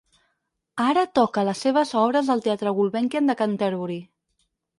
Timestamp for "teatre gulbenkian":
2.47-3.31